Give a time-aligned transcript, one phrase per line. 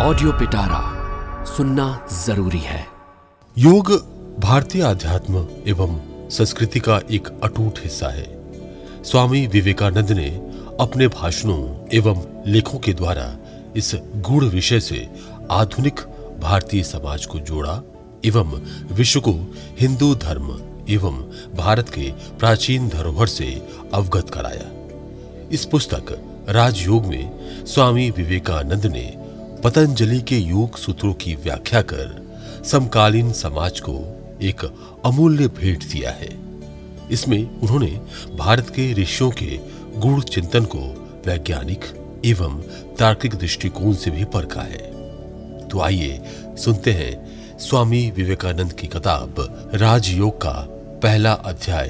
[0.00, 2.86] Audio पिटारा सुनना ज़रूरी है।
[3.58, 3.90] योग
[4.40, 5.98] भारतीय अध्यात्म एवं
[6.30, 8.26] संस्कृति का एक अटूट हिस्सा है।
[9.04, 10.28] स्वामी विवेकानंद ने
[10.80, 13.26] अपने भाषणों एवं लेखों के द्वारा
[13.76, 13.94] इस
[14.28, 15.08] गूढ़ विषय से
[15.50, 16.00] आधुनिक
[16.40, 17.82] भारतीय समाज को जोड़ा
[18.24, 18.58] एवं
[18.94, 19.32] विश्व को
[19.80, 20.58] हिंदू धर्म
[20.88, 21.22] एवं
[21.56, 23.54] भारत के प्राचीन धरोहर से
[23.94, 24.70] अवगत कराया।
[25.52, 26.18] इस पुस्तक
[26.48, 29.27] राजयोग में स्वामी विवेकानंद ने
[29.64, 32.28] पतंजलि के योग सूत्रों की व्याख्या कर
[32.64, 33.94] समकालीन समाज को
[34.42, 34.64] एक
[35.04, 36.28] अमूल्य भेंट दिया है।
[37.10, 38.00] इसमें उन्होंने
[38.38, 39.58] भारत के ऋषियों के
[39.96, 40.78] गुण चिंतन को
[41.26, 41.80] वैज्ञानिक
[42.24, 42.60] एवं
[42.98, 44.86] तार्किक दृष्टिकोण से भी परखा है।
[45.68, 46.20] तो आइए
[46.58, 49.34] सुनते हैं स्वामी विवेकानंद की किताब
[49.74, 50.66] राजयोग का
[51.02, 51.88] पहला अध्याय,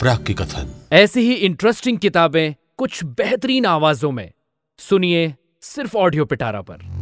[0.00, 4.30] प्राक्य कथन। ऐसी ही इंटरेस्टिंग किताबें कुछ बेहतरीन आवाजों में।
[4.78, 7.01] सुनिए सिर्फ़ ऑडियो पिटारा पर।